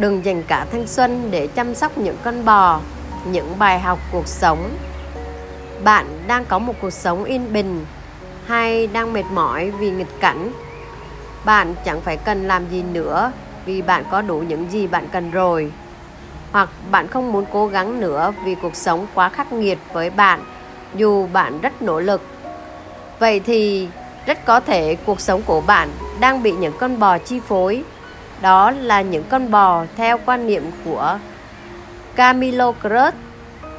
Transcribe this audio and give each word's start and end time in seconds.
đừng 0.00 0.24
dành 0.24 0.42
cả 0.42 0.66
thanh 0.72 0.86
xuân 0.86 1.30
để 1.30 1.46
chăm 1.46 1.74
sóc 1.74 1.98
những 1.98 2.16
con 2.24 2.44
bò, 2.44 2.80
những 3.24 3.58
bài 3.58 3.80
học 3.80 3.98
cuộc 4.12 4.26
sống. 4.26 4.70
Bạn 5.84 6.06
đang 6.26 6.44
có 6.44 6.58
một 6.58 6.74
cuộc 6.80 6.90
sống 6.90 7.24
yên 7.24 7.52
bình 7.52 7.86
hay 8.46 8.86
đang 8.86 9.12
mệt 9.12 9.24
mỏi 9.32 9.70
vì 9.70 9.90
nghịch 9.90 10.20
cảnh? 10.20 10.52
Bạn 11.44 11.74
chẳng 11.84 12.00
phải 12.00 12.16
cần 12.16 12.48
làm 12.48 12.68
gì 12.70 12.82
nữa 12.82 13.32
vì 13.64 13.82
bạn 13.82 14.04
có 14.10 14.22
đủ 14.22 14.38
những 14.38 14.70
gì 14.70 14.86
bạn 14.86 15.08
cần 15.12 15.30
rồi. 15.30 15.72
Hoặc 16.52 16.68
bạn 16.90 17.08
không 17.08 17.32
muốn 17.32 17.44
cố 17.52 17.66
gắng 17.66 18.00
nữa 18.00 18.32
vì 18.44 18.54
cuộc 18.54 18.76
sống 18.76 19.06
quá 19.14 19.28
khắc 19.28 19.52
nghiệt 19.52 19.78
với 19.92 20.10
bạn, 20.10 20.44
dù 20.94 21.26
bạn 21.32 21.60
rất 21.60 21.82
nỗ 21.82 22.00
lực. 22.00 22.22
Vậy 23.18 23.40
thì 23.40 23.88
rất 24.26 24.44
có 24.44 24.60
thể 24.60 24.96
cuộc 25.06 25.20
sống 25.20 25.42
của 25.46 25.60
bạn 25.60 25.88
đang 26.20 26.42
bị 26.42 26.52
những 26.52 26.74
con 26.78 26.98
bò 26.98 27.18
chi 27.18 27.40
phối 27.40 27.84
đó 28.42 28.70
là 28.70 29.02
những 29.02 29.24
con 29.28 29.50
bò 29.50 29.84
theo 29.96 30.18
quan 30.26 30.46
niệm 30.46 30.70
của 30.84 31.18
Camilo 32.14 32.72
Cruz 32.82 33.12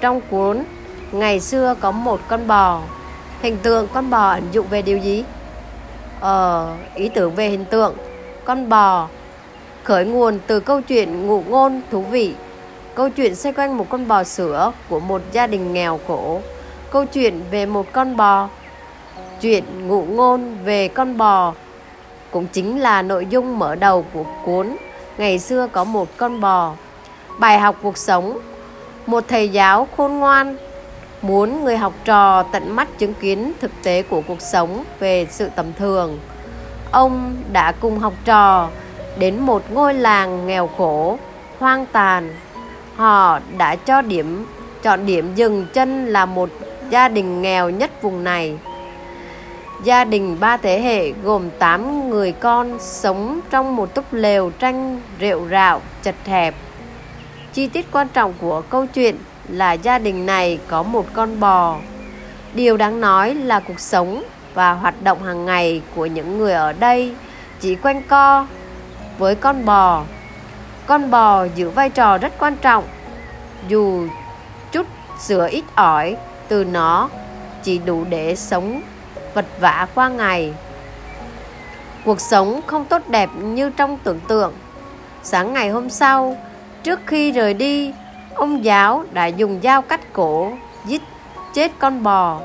trong 0.02 0.22
cuốn 0.22 0.64
Ngày 1.12 1.40
xưa 1.40 1.76
có 1.80 1.92
một 1.92 2.20
con 2.28 2.48
bò. 2.48 2.82
Hình 3.42 3.58
tượng 3.64 3.88
con 3.94 4.10
bò 4.10 4.30
ẩn 4.30 4.44
dụ 4.52 4.64
về 4.64 4.82
điều 4.82 4.98
gì? 4.98 5.24
Ờ, 6.20 6.74
ý 6.96 7.10
tưởng 7.10 7.36
về 7.36 7.50
hình 7.50 7.66
tượng. 7.66 7.96
Con 8.46 8.70
bò 8.70 9.08
Khởi 9.84 10.05
nguồn 10.05 10.40
từ 10.48 10.60
câu 10.60 10.82
chuyện 10.82 11.28
ngụ 11.28 11.44
ngôn 11.50 11.82
thú 11.91 12.02
vị. 12.02 12.34
Câu 12.96 13.10
chuyện 13.10 13.36
xoay 13.36 13.54
quanh 13.54 13.78
một 13.78 13.86
con 13.90 14.08
bò 14.08 14.24
sữa 14.24 14.72
của 14.90 15.00
một 15.00 15.22
gia 15.32 15.48
đình 15.48 15.74
nghèo 15.74 16.00
khổ. 16.08 16.41
Câu 16.91 17.05
chuyện 17.05 17.41
về 17.52 17.66
một 17.66 17.91
con 17.91 18.18
bò 18.18 18.50
Chuyện 19.41 19.88
ngụ 19.88 20.04
ngôn 20.05 20.58
về 20.64 20.88
con 20.88 21.18
bò 21.18 21.54
cũng 22.31 22.48
chính 22.48 22.80
là 22.80 23.02
nội 23.02 23.27
dung 23.30 23.59
mở 23.59 23.76
đầu 23.76 24.05
của 24.13 24.23
cuốn 24.45 24.76
Ngày 25.18 25.40
xưa 25.40 25.68
có 25.71 25.84
một 25.84 26.18
con 26.18 26.41
bò 26.41 26.73
Bài 27.40 27.60
học 27.60 27.76
cuộc 27.82 27.98
sống 27.98 28.40
Một 29.05 29.23
thầy 29.27 29.49
giáo 29.49 29.88
khôn 29.98 30.20
ngoan 30.20 30.57
muốn 31.21 31.63
người 31.63 31.77
học 31.77 31.93
trò 32.05 32.43
tận 32.43 32.76
mắt 32.76 32.88
chứng 32.98 33.13
kiến 33.13 33.54
thực 33.62 33.71
tế 33.84 34.01
của 34.01 34.21
cuộc 34.27 34.41
sống 34.41 34.84
về 34.99 35.27
sự 35.29 35.49
tầm 35.55 35.65
thường. 35.73 36.20
Ông 36.91 37.35
đã 37.51 37.71
cùng 37.71 37.99
học 37.99 38.13
trò 38.26 38.70
đến 39.18 39.40
một 39.40 39.71
ngôi 39.71 39.93
làng 39.93 40.48
nghèo 40.48 40.68
khổ, 40.77 41.18
hoang 41.60 41.85
tàn. 41.85 42.35
Họ 42.95 43.40
đã 43.57 43.76
cho 43.76 44.01
điểm 44.01 44.45
chọn 44.82 45.05
điểm 45.05 45.35
dừng 45.35 45.66
chân 45.73 46.05
là 46.05 46.26
một 46.26 46.49
gia 46.90 47.07
đình 47.07 47.41
nghèo 47.41 47.70
nhất 47.70 48.01
vùng 48.01 48.23
này. 48.23 48.57
Gia 49.84 50.04
đình 50.04 50.37
ba 50.40 50.57
thế 50.57 50.82
hệ 50.82 51.12
gồm 51.12 51.49
8 51.60 52.10
người 52.10 52.32
con 52.32 52.77
sống 52.79 53.40
trong 53.49 53.76
một 53.76 53.93
túp 53.96 54.05
lều 54.12 54.49
tranh 54.49 55.01
rệu 55.21 55.48
rạo, 55.51 55.82
chật 56.04 56.15
hẹp. 56.26 56.55
Chi 57.54 57.68
tiết 57.68 57.91
quan 57.91 58.07
trọng 58.07 58.34
của 58.40 58.62
câu 58.62 58.85
chuyện 58.85 59.15
là 59.48 59.73
gia 59.73 59.99
đình 59.99 60.26
này 60.26 60.60
có 60.68 60.84
một 60.84 61.05
con 61.13 61.40
bò. 61.40 61.77
Điều 62.54 62.77
đáng 62.77 63.01
nói 63.01 63.35
là 63.35 63.60
cuộc 63.60 63.79
sống 63.79 64.23
và 64.53 64.73
hoạt 64.73 65.03
động 65.03 65.23
hàng 65.23 65.46
ngày 65.46 65.81
của 65.95 66.06
những 66.06 66.38
người 66.38 66.53
ở 66.53 66.73
đây 66.73 67.13
chỉ 67.59 67.75
quanh 67.75 68.01
co 68.07 68.47
với 69.18 69.35
con 69.35 69.66
bò. 69.66 70.03
Con 70.85 71.12
bò 71.12 71.45
giữ 71.56 71.69
vai 71.69 71.90
trò 71.90 72.18
rất 72.18 72.34
quan 72.40 72.56
trọng 72.56 72.84
dù 73.68 74.07
chút 74.72 74.88
sữa 75.19 75.47
ít 75.51 75.63
ỏi 75.75 76.16
từ 76.47 76.63
nó 76.63 77.09
chỉ 77.63 77.78
đủ 77.78 78.06
để 78.09 78.35
sống 78.35 78.81
vật 79.34 79.46
vã 79.59 79.88
qua 79.96 80.09
ngày. 80.09 80.53
Cuộc 82.06 82.22
sống 82.22 82.62
không 82.68 82.85
tốt 82.85 83.01
đẹp 83.07 83.29
như 83.41 83.69
trong 83.69 83.97
tưởng 84.03 84.19
tượng. 84.28 84.53
Sáng 85.23 85.53
ngày 85.53 85.69
hôm 85.69 85.90
sau, 85.90 86.38
trước 86.84 87.00
khi 87.06 87.31
rời 87.31 87.53
đi, 87.53 87.94
ông 88.35 88.66
giáo 88.66 89.06
đã 89.11 89.25
dùng 89.25 89.59
dao 89.63 89.81
cắt 89.81 90.13
cổ, 90.13 90.51
giết 90.85 91.01
chết 91.53 91.72
con 91.79 92.03
bò. 92.03 92.39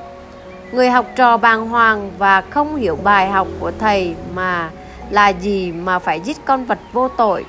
Người 0.73 0.91
học 0.91 1.07
trò 1.17 1.37
bàng 1.37 1.69
hoàng 1.69 2.11
và 2.19 2.41
không 2.41 2.77
hiểu 2.77 2.99
bài 3.03 3.29
học 3.29 3.49
của 3.61 3.73
thầy 3.79 4.15
mà 4.35 4.71
là 5.11 5.29
gì 5.29 5.73
mà 5.73 5.99
phải 5.99 6.21
giết 6.21 6.37
con 6.45 6.65
vật 6.65 6.79
vô 6.93 7.09
tội. 7.09 7.45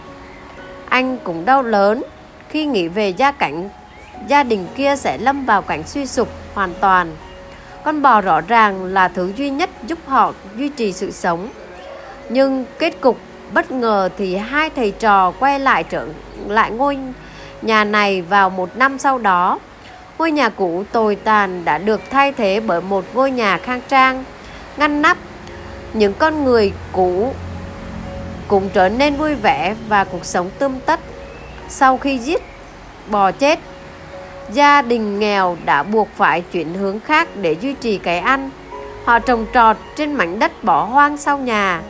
Anh 0.90 1.18
cũng 1.24 1.46
đau 1.46 1.64
lớn 1.64 2.04
khi 2.50 2.66
nghĩ 2.66 2.88
về 2.88 3.10
gia 3.10 3.32
cảnh 3.32 3.70
gia 4.28 4.44
đình 4.44 4.68
kia 4.76 4.96
sẽ 4.96 5.18
lâm 5.18 5.46
vào 5.46 5.62
cảnh 5.62 5.84
suy 5.84 6.06
sụp 6.06 6.28
hoàn 6.54 6.74
toàn. 6.82 7.16
Con 7.88 8.02
bò 8.02 8.22
rõ 8.22 8.42
ràng 8.42 8.86
là 8.86 9.08
thứ 9.08 9.34
duy 9.36 9.50
nhất 9.50 9.70
giúp 9.88 10.00
họ 10.06 10.34
duy 10.58 10.70
trì 10.70 10.94
sự 10.94 11.12
sống. 11.12 11.50
Nhưng 12.30 12.66
kết 12.80 13.02
cục 13.02 13.18
bất 13.54 13.72
ngờ 13.72 14.10
thì 14.18 14.36
hai 14.36 14.70
thầy 14.70 14.92
trò 14.92 15.32
quay 15.32 15.60
lại 15.60 15.84
trở 15.84 16.08
lại 16.48 16.72
ngôi 16.72 16.98
nhà 17.62 17.84
này 17.84 18.22
vào 18.22 18.50
một 18.50 18.78
năm 18.78 18.98
sau 18.98 19.18
đó. 19.18 19.60
Ngôi 20.18 20.32
nhà 20.32 20.50
cũ 20.50 20.84
tồi 20.92 21.16
tàn 21.16 21.66
đã 21.66 21.78
được 21.78 22.02
thay 22.10 22.32
thế 22.32 22.60
bởi 22.60 22.82
một 22.82 23.06
ngôi 23.14 23.32
nhà 23.32 23.58
khang 23.58 23.82
trang, 23.88 24.24
ngăn 24.78 25.02
nắp. 25.02 25.18
Những 25.94 26.14
con 26.14 26.44
người 26.44 26.74
cũ 26.92 27.34
cũng 28.48 28.70
trở 28.70 28.90
nên 28.90 29.16
vui 29.16 29.36
vẻ 29.36 29.76
và 29.88 30.04
cuộc 30.04 30.26
sống 30.26 30.50
tươm 30.60 30.80
tất. 30.86 31.00
Sau 31.70 31.98
khi 31.98 32.18
giết 32.18 32.42
bò 33.10 33.32
chết, 33.32 33.60
gia 34.54 34.82
đình 34.82 35.20
nghèo 35.20 35.58
đã 35.66 35.84
buộc 35.84 36.08
phải 36.16 36.42
chuyển 36.42 36.74
hướng 36.74 37.00
khác 37.00 37.28
để 37.42 37.56
duy 37.62 37.74
trì 37.74 37.98
cái 37.98 38.20
ăn. 38.20 38.50
Họ 39.06 39.20
trồng 39.20 39.46
trọt 39.54 39.78
trên 39.96 40.14
mảnh 40.14 40.40
đất 40.40 40.64
bỏ 40.64 40.84
hoang 40.84 41.18
sau 41.18 41.38
nhà, 41.38 41.82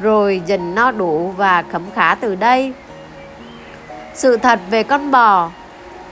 rồi 0.00 0.42
dần 0.46 0.74
no 0.74 0.90
đủ 0.90 1.34
và 1.36 1.62
khấm 1.62 1.82
khá 1.94 2.14
từ 2.14 2.34
đây. 2.34 2.72
Sự 4.14 4.36
thật 4.36 4.60
về 4.70 4.82
con 4.82 5.10
bò. 5.10 5.50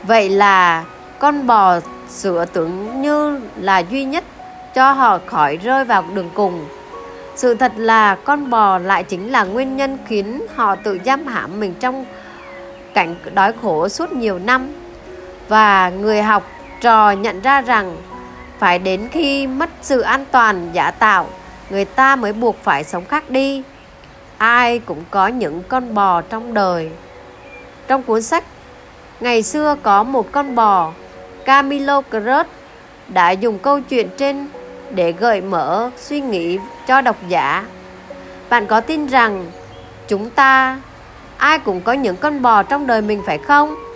Vậy 0.03 0.29
là 0.29 0.84
con 1.19 1.47
bò 1.47 1.81
sữa 2.09 2.45
tưởng 2.53 3.03
như 3.03 3.41
là 3.56 3.79
duy 3.79 4.05
nhất 4.05 4.25
cho 4.75 4.93
họ 4.93 5.19
khỏi 5.27 5.56
rơi 5.56 5.84
vào 5.84 6.05
đường 6.15 6.31
cùng. 6.34 6.65
Sự 7.37 7.55
thật 7.55 7.73
là 7.77 8.15
con 8.15 8.50
bò 8.50 8.79
lại 8.79 9.03
chính 9.05 9.33
là 9.33 9.45
nguyên 9.45 9.77
nhân 9.77 9.99
khiến 10.06 10.47
họ 10.55 10.77
tự 10.77 10.99
giam 11.05 11.27
hãm 11.27 11.61
mình 11.61 11.75
trong 11.81 12.05
cảnh 12.95 13.15
đói 13.34 13.53
khổ 13.62 13.89
suốt 13.89 14.12
nhiều 14.12 14.39
năm 14.39 14.69
và 15.50 15.91
người 15.91 16.22
học 16.22 16.43
trò 16.81 17.11
nhận 17.11 17.41
ra 17.41 17.61
rằng 17.61 17.97
phải 18.59 18.78
đến 18.78 19.09
khi 19.12 19.47
mất 19.47 19.71
sự 19.83 20.00
an 20.00 20.25
toàn, 20.31 20.71
giả 20.72 20.91
tạo, 20.91 21.27
người 21.71 21.84
ta 21.84 22.16
mới 22.16 22.33
buộc 22.33 22.56
phải 22.62 22.84
sống 22.84 23.05
khác 23.05 23.31
đi 23.31 23.62
ai 24.38 24.78
cũng 24.78 25.05
có 25.11 25.27
những 25.27 25.62
con 25.69 25.94
bò 25.94 26.22
trong 26.22 26.55
đời 26.55 26.91
trong 27.88 28.03
cuốn 28.03 28.22
sách 28.22 28.44
Ngày 29.21 29.43
xưa 29.43 29.77
có 29.83 30.03
một 30.03 30.33
con 30.33 30.55
bò, 30.55 30.93
Camilo 31.44 32.03
Cruz, 32.11 32.44
đã 33.09 33.31
dùng 33.31 33.59
câu 33.59 33.81
chuyện 33.81 34.09
trên 34.17 34.49
để 34.91 35.12
gợi 35.12 35.41
mở 35.41 35.91
suy 35.97 36.21
nghĩ 36.21 36.59
cho 36.87 37.00
độc 37.00 37.17
giả. 37.28 37.65
Bạn 38.49 38.67
có 38.67 38.81
tin 38.81 39.06
rằng 39.06 39.47
chúng 40.09 40.31
ta, 40.31 40.81
ai 41.37 41.59
cũng 41.59 41.81
có 41.81 41.93
những 41.93 42.17
con 42.17 42.43
bò 42.43 42.62
trong 42.62 42.87
đời 42.87 43.03
mình 43.03 43.22
phải 43.27 43.38
không? 43.38 43.90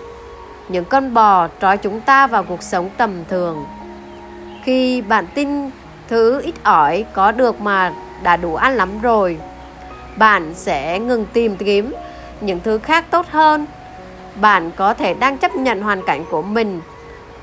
Những 0.69 0.85
con 0.85 1.15
bò 1.15 1.49
trói 1.61 1.77
chúng 1.77 2.01
ta 2.01 2.27
vào 2.27 2.43
cuộc 2.43 2.63
sống 2.63 2.91
tầm 2.97 3.25
thường. 3.29 3.65
Khi 4.63 5.03
bạn 5.03 5.27
tin 5.35 5.71
thứ 6.09 6.41
ít 6.41 6.55
ỏi 6.63 7.05
có 7.13 7.33
được 7.33 7.61
mà 7.61 7.93
đã 8.23 8.37
đủ 8.37 8.55
ăn 8.55 8.75
lắm 8.75 9.01
rồi, 9.03 9.39
bạn 10.17 10.55
sẽ 10.55 10.99
ngừng 10.99 11.27
tìm 11.33 11.57
kiếm 11.57 11.95
những 12.41 12.61
thứ 12.65 12.79
khác 12.79 13.05
tốt 13.11 13.27
hơn 13.31 13.67
bạn 14.41 14.71
có 14.77 14.95
thể 14.95 15.15
đang 15.15 15.39
chấp 15.39 15.57
nhận 15.57 15.83
hoàn 15.83 16.03
cảnh 16.07 16.25
của 16.31 16.43
mình 16.43 16.81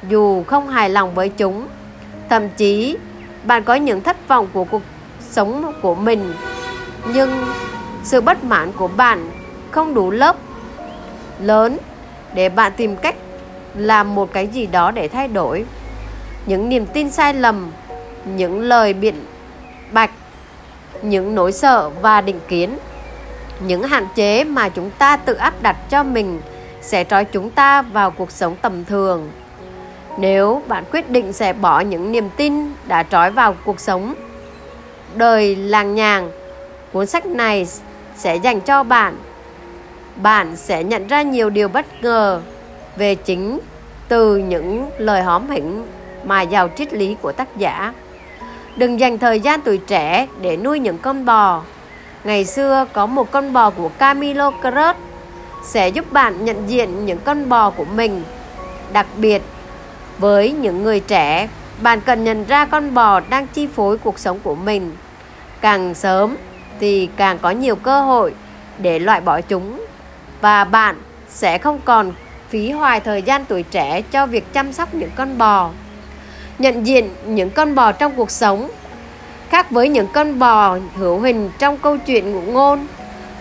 dù 0.09 0.43
không 0.43 0.67
hài 0.67 0.89
lòng 0.89 1.15
với 1.15 1.29
chúng 1.29 1.67
thậm 2.29 2.49
chí 2.57 2.97
bạn 3.43 3.63
có 3.63 3.75
những 3.75 4.01
thất 4.01 4.27
vọng 4.27 4.47
của 4.53 4.63
cuộc 4.63 4.81
sống 5.29 5.73
của 5.81 5.95
mình 5.95 6.33
nhưng 7.13 7.45
sự 8.03 8.21
bất 8.21 8.43
mãn 8.43 8.71
của 8.71 8.87
bạn 8.87 9.31
không 9.71 9.93
đủ 9.93 10.11
lớp 10.11 10.35
lớn 11.39 11.77
để 12.33 12.49
bạn 12.49 12.71
tìm 12.77 12.95
cách 12.95 13.15
làm 13.75 14.15
một 14.15 14.33
cái 14.33 14.47
gì 14.47 14.65
đó 14.65 14.91
để 14.91 15.07
thay 15.07 15.27
đổi. 15.27 15.65
Những 16.45 16.69
niềm 16.69 16.85
tin 16.85 17.11
sai 17.11 17.33
lầm, 17.33 17.71
những 18.25 18.61
lời 18.61 18.93
biện 18.93 19.15
bạch, 19.91 20.11
những 21.01 21.35
nỗi 21.35 21.51
sợ 21.51 21.89
và 21.89 22.21
định 22.21 22.39
kiến, 22.47 22.77
những 23.65 23.83
hạn 23.83 24.07
chế 24.15 24.43
mà 24.43 24.69
chúng 24.69 24.89
ta 24.97 25.17
tự 25.17 25.33
áp 25.33 25.61
đặt 25.61 25.75
cho 25.89 26.03
mình 26.03 26.41
sẽ 26.81 27.03
trói 27.03 27.25
chúng 27.25 27.49
ta 27.49 27.81
vào 27.81 28.11
cuộc 28.11 28.31
sống 28.31 28.55
tầm 28.61 28.85
thường. 28.85 29.31
Nếu 30.17 30.61
bạn 30.67 30.83
quyết 30.91 31.09
định 31.09 31.33
sẽ 31.33 31.53
bỏ 31.53 31.79
những 31.79 32.11
niềm 32.11 32.29
tin 32.37 32.53
đã 32.87 33.03
trói 33.03 33.31
vào 33.31 33.55
cuộc 33.65 33.79
sống 33.79 34.13
đời 35.15 35.55
làng 35.55 35.95
nhàng, 35.95 36.31
cuốn 36.93 37.07
sách 37.07 37.25
này 37.25 37.67
sẽ 38.17 38.35
dành 38.35 38.61
cho 38.61 38.83
bạn 38.83 39.17
bạn 40.15 40.55
sẽ 40.55 40.83
nhận 40.83 41.07
ra 41.07 41.21
nhiều 41.21 41.49
điều 41.49 41.67
bất 41.67 41.85
ngờ 42.01 42.41
về 42.97 43.15
chính 43.15 43.59
từ 44.07 44.37
những 44.37 44.89
lời 44.97 45.21
hóm 45.21 45.49
hỉnh 45.49 45.85
mà 46.23 46.41
giàu 46.41 46.69
triết 46.75 46.93
lý 46.93 47.15
của 47.21 47.31
tác 47.31 47.57
giả 47.57 47.93
đừng 48.75 48.99
dành 48.99 49.17
thời 49.17 49.39
gian 49.39 49.61
tuổi 49.61 49.77
trẻ 49.77 50.27
để 50.41 50.57
nuôi 50.57 50.79
những 50.79 50.97
con 50.97 51.25
bò 51.25 51.61
ngày 52.23 52.45
xưa 52.45 52.85
có 52.93 53.05
một 53.05 53.31
con 53.31 53.53
bò 53.53 53.69
của 53.69 53.89
Camilo 53.89 54.51
Cruz 54.61 54.93
sẽ 55.63 55.89
giúp 55.89 56.11
bạn 56.11 56.45
nhận 56.45 56.69
diện 56.69 57.05
những 57.05 57.19
con 57.23 57.49
bò 57.49 57.69
của 57.69 57.85
mình. 57.85 58.23
Đặc 58.93 59.07
biệt, 59.17 59.41
với 60.17 60.51
những 60.51 60.83
người 60.83 60.99
trẻ, 60.99 61.49
bạn 61.81 62.01
cần 62.01 62.23
nhận 62.23 62.45
ra 62.45 62.65
con 62.65 62.93
bò 62.93 63.19
đang 63.19 63.47
chi 63.47 63.67
phối 63.67 63.97
cuộc 63.97 64.19
sống 64.19 64.39
của 64.43 64.55
mình. 64.55 64.95
Càng 65.61 65.93
sớm 65.93 66.37
thì 66.79 67.09
càng 67.17 67.37
có 67.39 67.49
nhiều 67.49 67.75
cơ 67.75 68.01
hội 68.01 68.33
để 68.77 68.99
loại 68.99 69.21
bỏ 69.21 69.41
chúng 69.41 69.85
và 70.41 70.63
bạn 70.63 70.95
sẽ 71.29 71.57
không 71.57 71.79
còn 71.85 72.13
phí 72.49 72.71
hoài 72.71 72.99
thời 72.99 73.21
gian 73.21 73.45
tuổi 73.45 73.63
trẻ 73.63 74.01
cho 74.01 74.25
việc 74.25 74.53
chăm 74.53 74.73
sóc 74.73 74.93
những 74.93 75.11
con 75.15 75.37
bò. 75.37 75.69
Nhận 76.59 76.87
diện 76.87 77.09
những 77.25 77.49
con 77.49 77.75
bò 77.75 77.91
trong 77.91 78.15
cuộc 78.15 78.31
sống, 78.31 78.69
khác 79.49 79.71
với 79.71 79.89
những 79.89 80.07
con 80.13 80.39
bò 80.39 80.77
hữu 80.95 81.19
hình 81.19 81.49
trong 81.59 81.77
câu 81.77 81.97
chuyện 81.97 82.31
ngụ 82.31 82.41
ngôn, 82.41 82.87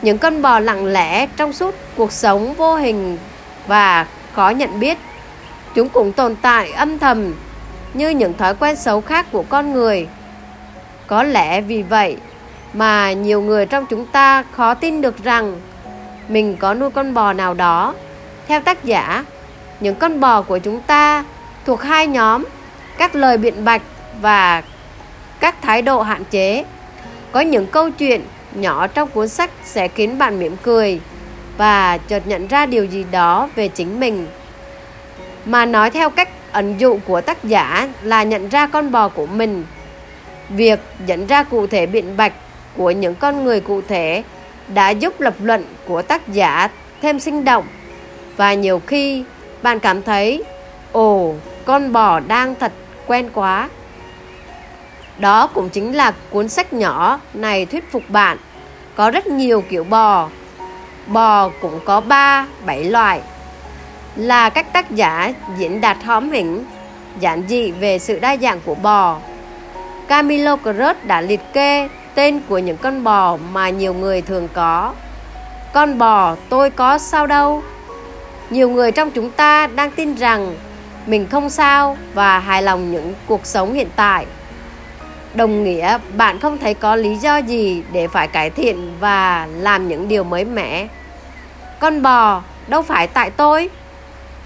những 0.02 0.18
con 0.18 0.42
bò 0.42 0.58
lặng 0.58 0.86
lẽ 0.86 1.26
trong 1.26 1.52
suốt 1.52 1.74
cuộc 1.96 2.12
sống 2.12 2.54
vô 2.54 2.76
hình 2.76 3.18
và 3.66 4.06
khó 4.34 4.50
nhận 4.50 4.80
biết 4.80 4.98
chúng 5.74 5.88
cũng 5.88 6.12
tồn 6.12 6.36
tại 6.42 6.72
âm 6.72 6.98
thầm 6.98 7.34
như 7.94 8.08
những 8.10 8.34
thói 8.34 8.54
quen 8.54 8.76
xấu 8.76 9.00
khác 9.00 9.26
của 9.32 9.42
con 9.42 9.72
người 9.72 10.08
có 11.06 11.22
lẽ 11.22 11.60
vì 11.60 11.82
vậy 11.82 12.16
mà 12.72 13.12
nhiều 13.12 13.42
người 13.42 13.66
trong 13.66 13.86
chúng 13.86 14.06
ta 14.06 14.44
khó 14.52 14.74
tin 14.74 15.00
được 15.00 15.24
rằng 15.24 15.60
mình 16.30 16.56
có 16.56 16.74
nuôi 16.74 16.90
con 16.90 17.14
bò 17.14 17.32
nào 17.32 17.54
đó. 17.54 17.94
Theo 18.46 18.60
tác 18.60 18.84
giả, 18.84 19.24
những 19.80 19.94
con 19.94 20.20
bò 20.20 20.42
của 20.42 20.58
chúng 20.58 20.80
ta 20.80 21.24
thuộc 21.66 21.82
hai 21.82 22.06
nhóm, 22.06 22.44
các 22.98 23.14
lời 23.14 23.38
biện 23.38 23.64
bạch 23.64 23.82
và 24.20 24.62
các 25.40 25.62
thái 25.62 25.82
độ 25.82 26.02
hạn 26.02 26.24
chế. 26.30 26.64
Có 27.32 27.40
những 27.40 27.66
câu 27.66 27.90
chuyện 27.90 28.24
nhỏ 28.54 28.86
trong 28.86 29.08
cuốn 29.08 29.28
sách 29.28 29.50
sẽ 29.64 29.88
khiến 29.88 30.18
bạn 30.18 30.38
mỉm 30.38 30.56
cười 30.62 31.00
và 31.56 31.98
chợt 31.98 32.26
nhận 32.26 32.46
ra 32.46 32.66
điều 32.66 32.84
gì 32.84 33.04
đó 33.10 33.48
về 33.54 33.68
chính 33.68 34.00
mình. 34.00 34.26
Mà 35.44 35.66
nói 35.66 35.90
theo 35.90 36.10
cách 36.10 36.28
ẩn 36.52 36.80
dụ 36.80 36.98
của 37.06 37.20
tác 37.20 37.44
giả 37.44 37.88
là 38.02 38.22
nhận 38.22 38.48
ra 38.48 38.66
con 38.66 38.92
bò 38.92 39.08
của 39.08 39.26
mình. 39.26 39.64
Việc 40.48 40.80
nhận 41.06 41.26
ra 41.26 41.42
cụ 41.42 41.66
thể 41.66 41.86
biện 41.86 42.16
bạch 42.16 42.32
của 42.76 42.90
những 42.90 43.14
con 43.14 43.44
người 43.44 43.60
cụ 43.60 43.80
thể 43.88 44.22
đã 44.74 44.90
giúp 44.90 45.20
lập 45.20 45.34
luận 45.40 45.64
của 45.86 46.02
tác 46.02 46.28
giả 46.28 46.68
thêm 47.02 47.20
sinh 47.20 47.44
động. 47.44 47.66
Và 48.36 48.54
nhiều 48.54 48.80
khi 48.86 49.24
bạn 49.62 49.80
cảm 49.80 50.02
thấy 50.02 50.44
ồ 50.92 51.34
con 51.64 51.92
bò 51.92 52.20
đang 52.20 52.54
thật 52.54 52.72
quen 53.06 53.30
quá. 53.34 53.68
Đó 55.18 55.46
cũng 55.46 55.68
chính 55.68 55.92
là 55.92 56.12
cuốn 56.30 56.48
sách 56.48 56.72
nhỏ 56.72 57.20
này 57.34 57.66
thuyết 57.66 57.92
phục 57.92 58.02
bạn 58.08 58.38
có 58.94 59.10
rất 59.10 59.26
nhiều 59.26 59.64
kiểu 59.68 59.84
bò. 59.84 60.28
Bò 61.06 61.48
cũng 61.60 61.80
có 61.84 62.00
3, 62.00 62.46
7 62.66 62.84
loại. 62.84 63.20
Là 64.16 64.50
các 64.50 64.72
tác 64.72 64.90
giả 64.90 65.32
diễn 65.58 65.80
đạt 65.80 65.96
hóm 66.04 66.30
hỉnh 66.30 66.64
giản 67.20 67.42
dị 67.48 67.70
về 67.70 67.98
sự 67.98 68.18
đa 68.18 68.36
dạng 68.36 68.60
của 68.64 68.74
bò. 68.74 69.18
Camilo 70.08 70.56
Cruz 70.56 70.94
đã 71.04 71.20
liệt 71.20 71.40
kê 71.52 71.88
tên 72.20 72.40
của 72.48 72.58
những 72.58 72.76
con 72.76 73.04
bò 73.04 73.36
mà 73.52 73.70
nhiều 73.70 73.94
người 73.94 74.22
thường 74.22 74.48
có. 74.52 74.94
Con 75.72 75.98
bò 75.98 76.36
tôi 76.48 76.70
có 76.70 76.98
sao 76.98 77.26
đâu. 77.26 77.62
Nhiều 78.50 78.70
người 78.70 78.92
trong 78.92 79.10
chúng 79.10 79.30
ta 79.30 79.66
đang 79.66 79.90
tin 79.90 80.14
rằng 80.14 80.54
mình 81.06 81.26
không 81.26 81.50
sao 81.50 81.96
và 82.14 82.38
hài 82.38 82.62
lòng 82.62 82.92
những 82.92 83.14
cuộc 83.26 83.46
sống 83.46 83.72
hiện 83.72 83.88
tại. 83.96 84.26
Đồng 85.34 85.64
nghĩa, 85.64 85.98
bạn 86.16 86.40
không 86.40 86.58
thấy 86.58 86.74
có 86.74 86.96
lý 86.96 87.16
do 87.16 87.36
gì 87.36 87.82
để 87.92 88.08
phải 88.08 88.28
cải 88.28 88.50
thiện 88.50 88.92
và 89.00 89.48
làm 89.58 89.88
những 89.88 90.08
điều 90.08 90.24
mới 90.24 90.44
mẻ. 90.44 90.86
Con 91.78 92.02
bò 92.02 92.42
đâu 92.68 92.82
phải 92.82 93.06
tại 93.06 93.30
tôi. 93.30 93.70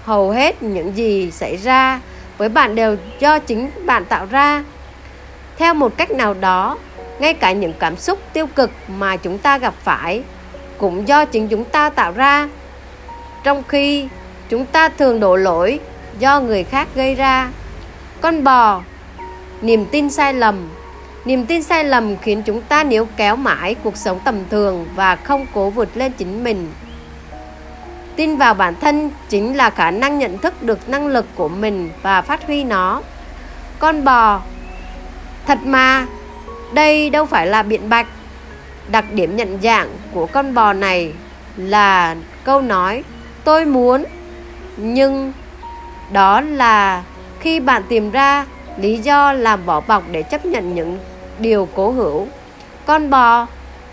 Hầu 0.03 0.29
hết 0.31 0.63
những 0.63 0.97
gì 0.97 1.31
xảy 1.31 1.57
ra 1.57 1.99
với 2.37 2.49
bạn 2.49 2.75
đều 2.75 2.95
do 3.19 3.39
chính 3.39 3.69
bạn 3.85 4.05
tạo 4.05 4.25
ra. 4.31 4.63
Theo 5.57 5.73
một 5.73 5.97
cách 5.97 6.11
nào 6.11 6.33
đó 6.33 6.77
ngay 7.19 7.33
cả 7.33 7.51
những 7.51 7.73
cảm 7.79 7.97
xúc 7.97 8.19
tiêu 8.33 8.47
cực 8.47 8.71
mà 8.87 9.15
chúng 9.17 9.37
ta 9.37 9.57
gặp 9.57 9.73
phải 9.83 10.23
cũng 10.77 11.07
do 11.07 11.25
chính 11.25 11.47
chúng 11.47 11.63
ta 11.63 11.89
tạo 11.89 12.11
ra. 12.11 12.49
Trong 13.43 13.63
khi 13.67 14.07
chúng 14.49 14.65
ta 14.65 14.89
thường 14.89 15.19
đổ 15.19 15.35
lỗi 15.35 15.79
do 16.19 16.39
người 16.39 16.63
khác 16.63 16.87
gây 16.95 17.15
ra. 17.15 17.49
Con 18.21 18.43
bò, 18.43 18.81
niềm 19.61 19.85
tin 19.91 20.09
sai 20.09 20.33
lầm. 20.33 20.69
Niềm 21.25 21.45
tin 21.45 21.63
sai 21.63 21.83
lầm 21.83 22.17
khiến 22.17 22.43
chúng 22.43 22.61
ta 22.61 22.83
níu 22.83 23.07
kéo 23.17 23.35
mãi 23.35 23.75
cuộc 23.83 23.97
sống 23.97 24.19
tầm 24.25 24.35
thường 24.49 24.85
và 24.95 25.15
không 25.15 25.45
cố 25.53 25.69
vượt 25.69 25.97
lên 25.97 26.11
chính 26.11 26.43
mình. 26.43 26.71
Tin 28.15 28.37
vào 28.37 28.53
bản 28.53 28.73
thân 28.81 29.11
chính 29.29 29.57
là 29.57 29.69
khả 29.69 29.91
năng 29.91 30.19
nhận 30.19 30.37
thức 30.37 30.63
được 30.63 30.89
năng 30.89 31.07
lực 31.07 31.25
của 31.35 31.47
mình 31.47 31.89
và 32.01 32.21
phát 32.21 32.47
huy 32.47 32.63
nó. 32.63 33.01
Con 33.79 34.03
bò, 34.03 34.41
thật 35.45 35.57
mà 35.63 36.05
đây 36.73 37.09
đâu 37.09 37.25
phải 37.25 37.47
là 37.47 37.63
biện 37.63 37.89
bạch. 37.89 38.07
Đặc 38.91 39.05
điểm 39.13 39.35
nhận 39.35 39.61
dạng 39.61 39.89
của 40.13 40.25
con 40.25 40.53
bò 40.53 40.73
này 40.73 41.13
là 41.57 42.15
câu 42.43 42.61
nói, 42.61 43.03
tôi 43.43 43.65
muốn. 43.65 44.03
Nhưng 44.77 45.33
đó 46.11 46.41
là 46.41 47.03
khi 47.39 47.59
bạn 47.59 47.83
tìm 47.89 48.11
ra 48.11 48.45
lý 48.77 48.97
do 48.97 49.33
làm 49.33 49.65
vỏ 49.65 49.79
bọc 49.79 50.03
để 50.11 50.23
chấp 50.23 50.45
nhận 50.45 50.75
những 50.75 50.99
điều 51.39 51.67
cố 51.75 51.91
hữu. 51.91 52.27
Con 52.85 53.09
bò 53.09 53.47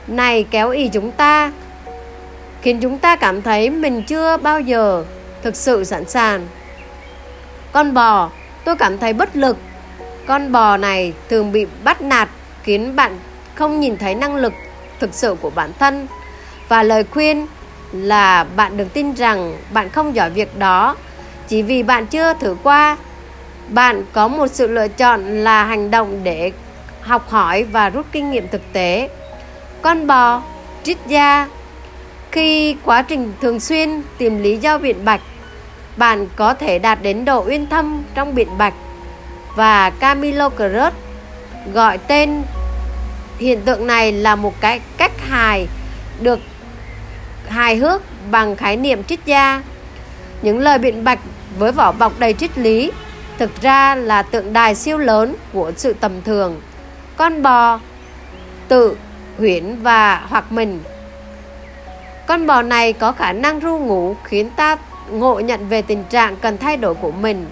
này 0.06 0.44
kéo 0.50 0.70
ý 0.70 0.88
chúng 0.88 1.12
ta, 1.12 1.52
khiến 2.62 2.80
chúng 2.80 2.98
ta 2.98 3.16
cảm 3.16 3.42
thấy 3.42 3.70
mình 3.70 4.02
chưa 4.02 4.36
bao 4.36 4.60
giờ 4.60 5.04
thực 5.42 5.56
sự 5.56 5.84
sẵn 5.84 6.08
sàng. 6.08 6.46
Con 7.72 7.94
bò, 7.94 8.30
tôi 8.64 8.76
cảm 8.76 8.98
thấy 8.98 9.12
bất 9.12 9.36
lực. 9.36 9.56
Con 10.26 10.52
bò 10.52 10.76
này 10.76 11.12
thường 11.28 11.52
bị 11.52 11.66
bắt 11.84 12.02
nạt 12.02 12.28
khiến 12.62 12.97
bạn, 12.97 13.19
không 13.55 13.81
nhìn 13.81 13.97
thấy 13.97 14.14
năng 14.14 14.37
lực 14.37 14.53
thực 15.00 15.14
sự 15.14 15.37
của 15.41 15.50
bản 15.50 15.70
thân. 15.79 16.06
Và 16.69 16.82
lời 16.82 17.05
khuyên 17.05 17.47
là 17.93 18.44
bạn 18.56 18.76
đừng 18.76 18.88
tin 18.88 19.14
rằng 19.14 19.56
bạn 19.73 19.91
không 19.91 20.14
giỏi 20.14 20.31
việc 20.31 20.59
đó. 20.59 20.97
Chỉ 21.49 21.62
vì 21.62 21.82
bạn 21.82 22.06
chưa 22.06 22.35
thử 22.35 22.56
qua, 22.62 22.97
bạn 23.69 24.05
có 24.12 24.29
một 24.29 24.47
sự 24.47 24.67
lựa 24.67 24.88
chọn 24.88 25.44
là 25.44 25.64
hành 25.64 25.91
động 25.91 26.20
để 26.25 26.53
học 27.00 27.31
hỏi 27.31 27.64
và 27.64 27.88
rút 27.88 28.06
kinh 28.12 28.31
nghiệm 28.31 28.49
thực 28.49 28.73
tế. 28.73 29.08
Con 29.82 30.06
bò 30.06 30.43
triết 30.82 30.96
gia 31.06 31.48
khi 32.31 32.77
quá 32.84 33.03
trình 33.03 33.32
thường 33.41 33.60
xuyên 33.60 34.03
tìm 34.19 34.43
lý 34.43 34.56
do 34.56 34.79
biện 34.79 35.05
bạch, 35.05 35.20
bạn 35.96 36.27
có 36.36 36.55
thể 36.55 36.79
đạt 36.79 37.03
đến 37.03 37.25
độ 37.25 37.44
uyên 37.46 37.67
thâm 37.67 38.03
trong 38.15 38.34
biện 38.34 38.58
bạch. 38.58 38.75
Và 39.56 39.91
Camilo 39.91 40.48
Cruz 40.48 40.91
gọi 41.72 41.98
tên 41.98 42.43
hiện 43.39 43.60
tượng 43.60 43.86
này 43.86 44.12
là 44.12 44.36
một 44.36 44.60
cái 44.60 44.81
cách 44.96 45.12
hài 45.20 45.69
được 46.20 46.39
hài 47.48 47.77
hước 47.77 48.03
bằng 48.31 48.56
khái 48.56 48.77
niệm 48.77 49.05
triết 49.05 49.20
gia. 49.24 49.62
Những 50.43 50.58
lời 50.58 50.79
biện 50.79 51.05
bạch 51.05 51.19
với 51.58 51.72
vỏ 51.72 51.93
bọc 51.93 52.19
đầy 52.19 52.32
triết 52.32 52.58
lý 52.58 52.91
thực 53.39 53.62
ra 53.62 53.94
là 53.94 54.22
tượng 54.22 54.53
đài 54.53 54.74
siêu 54.74 54.98
lớn 54.98 55.36
của 55.53 55.72
sự 55.77 55.93
tầm 55.93 56.22
thường. 56.22 56.60
Con 57.17 57.43
bò 57.43 57.81
tự 58.69 58.96
huyễn 59.39 59.82
và 59.82 60.27
hoặc 60.29 60.53
mình. 60.53 60.81
Con 62.27 62.46
bò 62.46 62.62
này 62.62 62.93
có 62.93 63.12
khả 63.12 63.32
năng 63.32 63.60
ru 63.60 63.79
ngủ 63.79 64.17
khiến 64.24 64.51
ta 64.56 64.77
ngộ 65.10 65.41
nhận 65.41 65.69
về 65.69 65.82
tình 65.82 66.05
trạng 66.05 66.36
cần 66.36 66.58
thay 66.58 66.77
đổi 66.77 66.94
của 66.94 67.12
mình. 67.12 67.46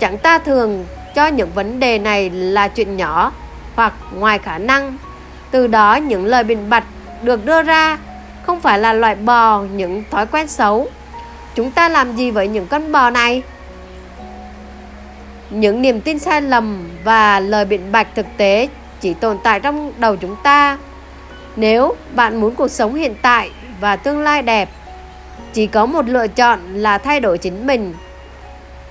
Chẳng 0.00 0.18
ta 0.18 0.38
thường 0.38 0.86
cho 1.14 1.26
những 1.26 1.50
vấn 1.54 1.80
đề 1.80 1.98
này 1.98 2.30
là 2.30 2.68
chuyện 2.68 2.96
nhỏ 2.96 3.32
hoặc 3.78 3.94
ngoài 4.14 4.38
khả 4.38 4.58
năng. 4.58 4.96
Từ 5.50 5.66
đó, 5.66 5.96
những 5.96 6.24
lời 6.24 6.44
biện 6.44 6.70
bạch 6.70 6.84
được 7.22 7.44
đưa 7.44 7.62
ra 7.62 7.98
không 8.42 8.60
phải 8.60 8.78
là 8.78 8.92
loại 8.92 9.14
bò 9.14 9.62
những 9.62 10.04
thói 10.10 10.26
quen 10.26 10.48
xấu. 10.48 10.88
Chúng 11.54 11.70
ta 11.70 11.88
làm 11.88 12.16
gì 12.16 12.30
với 12.30 12.48
những 12.48 12.66
con 12.66 12.92
bò 12.92 13.10
này? 13.10 13.42
Những 15.50 15.82
niềm 15.82 16.00
tin 16.00 16.18
sai 16.18 16.42
lầm 16.42 16.88
và 17.04 17.40
lời 17.40 17.64
biện 17.64 17.92
bạch 17.92 18.14
thực 18.14 18.26
tế 18.36 18.68
chỉ 19.00 19.14
tồn 19.14 19.38
tại 19.42 19.60
trong 19.60 19.92
đầu 19.98 20.16
chúng 20.16 20.36
ta. 20.42 20.78
Nếu 21.56 21.96
bạn 22.14 22.40
muốn 22.40 22.54
cuộc 22.54 22.68
sống 22.68 22.94
hiện 22.94 23.14
tại 23.22 23.50
và 23.80 23.96
tương 23.96 24.22
lai 24.22 24.42
đẹp, 24.42 24.68
chỉ 25.52 25.66
có 25.66 25.86
một 25.86 26.08
lựa 26.08 26.28
chọn 26.28 26.60
là 26.74 26.98
thay 26.98 27.20
đổi 27.20 27.38
chính 27.38 27.66
mình. 27.66 27.94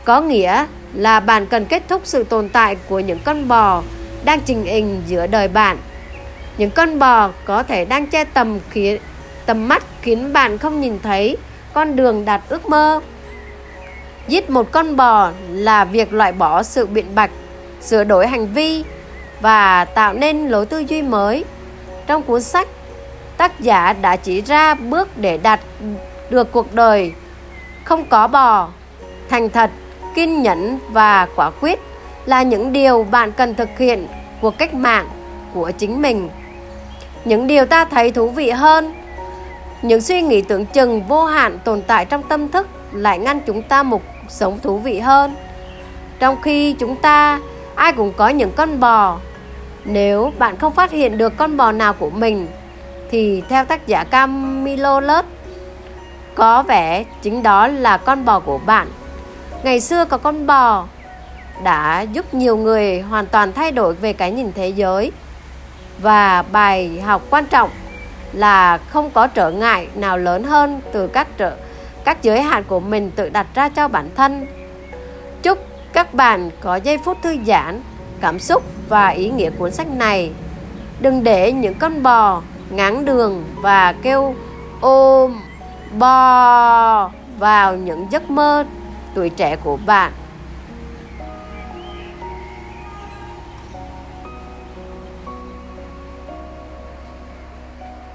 Có 0.04 0.22
nghĩa 0.22 0.66
là 0.94 1.20
bạn 1.20 1.46
cần 1.46 1.66
kết 1.66 1.84
thúc 1.88 2.02
sự 2.06 2.24
tồn 2.24 2.50
tại 2.50 2.76
của 2.90 3.00
những 3.00 3.20
con 3.26 3.48
bò 3.48 3.84
đang 4.28 4.40
trình 4.46 4.66
hình 4.66 5.04
giữa 5.08 5.28
đời 5.28 5.48
bạn. 5.48 5.78
Những 6.58 6.72
con 6.72 7.00
bò 7.00 7.30
có 7.46 7.64
thể 7.64 7.86
đang 7.86 8.08
che 8.08 8.24
tầm 8.24 8.60
khiến 8.70 8.98
tầm 9.46 9.68
mắt 9.68 9.84
khiến 10.02 10.34
bạn 10.34 10.58
không 10.58 10.82
nhìn 10.82 11.00
thấy 11.04 11.38
con 11.74 11.96
đường 11.96 12.26
đạt 12.26 12.42
ước 12.50 12.70
mơ. 12.70 13.02
Giết 14.28 14.50
một 14.50 14.72
con 14.72 14.96
bò 14.96 15.32
là 15.50 15.86
việc 15.86 16.14
loại 16.14 16.32
bỏ 16.32 16.64
sự 16.64 16.86
biện 16.86 17.16
bạch, 17.16 17.32
sửa 17.82 18.04
đổi 18.04 18.28
hành 18.28 18.48
vi 18.54 18.84
và 19.42 19.86
tạo 19.86 20.14
nên 20.14 20.48
lối 20.48 20.66
tư 20.66 20.80
duy 20.80 21.02
mới. 21.02 21.46
Trong 22.08 22.24
cuốn 22.24 22.42
sách, 22.42 22.68
tác 23.38 23.60
giả 23.60 23.94
đã 23.94 24.16
chỉ 24.16 24.42
ra 24.42 24.74
bước 24.74 25.18
để 25.18 25.38
đạt 25.38 25.60
được 26.30 26.52
cuộc 26.52 26.74
đời 26.74 27.14
không 27.84 28.06
có 28.06 28.28
bò. 28.28 28.70
Thành 29.30 29.50
thật, 29.50 29.72
kiên 30.16 30.42
nhẫn 30.42 30.80
và 30.90 31.28
quả 31.36 31.52
quyết 31.62 31.80
là 32.26 32.42
những 32.42 32.74
điều 32.74 33.04
bạn 33.04 33.32
cần 33.32 33.56
thực 33.56 33.70
hiện 33.78 34.08
cuộc 34.42 34.58
cách 34.58 34.74
mạng 34.74 35.08
của 35.54 35.72
chính 35.78 36.02
mình. 36.02 36.30
Những 37.26 37.48
điều 37.48 37.66
ta 37.66 37.86
thấy 37.86 38.12
thú 38.12 38.30
vị 38.30 38.50
hơn, 38.50 38.94
những 39.82 40.02
suy 40.02 40.22
nghĩ 40.22 40.42
tưởng 40.42 40.66
chừng 40.66 41.04
vô 41.04 41.26
hạn 41.26 41.60
tồn 41.64 41.82
tại 41.88 42.06
trong 42.06 42.24
tâm 42.24 42.48
thức 42.48 42.68
lại 42.92 43.20
ngăn 43.20 43.40
chúng 43.40 43.62
ta 43.62 43.84
một 43.84 44.02
cuộc 44.06 44.32
sống 44.32 44.60
thú 44.64 44.78
vị 44.78 45.00
hơn. 45.00 45.36
Trong 46.20 46.42
khi 46.42 46.74
chúng 46.74 46.96
ta, 46.96 47.40
ai 47.76 47.94
cũng 47.94 48.14
có 48.18 48.30
những 48.30 48.52
con 48.52 48.80
bò. 48.80 49.18
Nếu 49.86 50.34
bạn 50.40 50.58
không 50.58 50.74
phát 50.74 50.92
hiện 50.92 51.18
được 51.18 51.38
con 51.38 51.58
bò 51.58 51.72
nào 51.72 51.94
của 51.94 52.10
mình, 52.10 52.48
thì 53.12 53.44
theo 53.50 53.66
tác 53.66 53.88
giả 53.88 54.04
Camilo 54.04 55.00
Lớt 55.00 55.26
có 56.36 56.64
vẻ 56.64 57.04
chính 57.22 57.44
đó 57.44 57.68
là 57.68 57.98
con 57.98 58.26
bò 58.26 58.40
của 58.40 58.58
bạn. 58.58 58.88
Ngày 59.64 59.80
xưa 59.80 60.06
có 60.06 60.18
con 60.18 60.48
bò 60.48 60.86
đã 61.64 62.02
giúp 62.02 62.34
nhiều 62.34 62.58
người 62.58 63.02
hoàn 63.02 63.26
toàn 63.26 63.54
thay 63.54 63.72
đổi 63.72 63.94
về 63.94 64.14
cái 64.14 64.32
nhìn 64.32 64.52
thế 64.56 64.68
giới. 64.70 65.12
Và 66.02 66.42
bài 66.42 67.02
học 67.02 67.22
quan 67.30 67.46
trọng 67.46 67.70
là 68.34 68.78
không 68.78 69.10
có 69.10 69.28
trở 69.28 69.52
ngại 69.52 69.88
nào 69.96 70.18
lớn 70.18 70.44
hơn 70.44 70.82
từ 70.92 71.08
các 71.08 71.28
trở, 71.38 71.56
các 72.04 72.24
giới 72.24 72.42
hạn 72.42 72.64
của 72.64 72.80
mình 72.80 73.12
tự 73.12 73.30
đặt 73.30 73.48
ra 73.56 73.70
cho 73.70 73.88
bản 73.88 74.10
thân. 74.16 74.48
Chúc 75.44 75.60
các 75.94 76.14
bạn 76.14 76.50
có 76.62 76.76
giây 76.76 76.98
phút 76.98 77.18
thư 77.22 77.38
giãn, 77.48 77.82
cảm 78.22 78.40
xúc 78.40 78.64
và 78.90 79.08
ý 79.08 79.30
nghĩa 79.30 79.50
cuốn 79.50 79.72
sách 79.72 79.88
này. 79.88 80.32
Đừng 81.00 81.24
để 81.24 81.52
những 81.52 81.74
con 81.74 82.04
bò 82.04 82.42
ngáng 82.70 83.06
đường 83.06 83.44
và 83.56 83.94
kêu 84.02 84.36
ôm 84.82 85.40
bò 85.98 87.10
vào 87.40 87.76
những 87.76 88.08
giấc 88.12 88.30
mơ 88.30 88.66
tuổi 89.16 89.30
trẻ 89.30 89.56
của 89.56 89.78
bạn. 89.86 90.12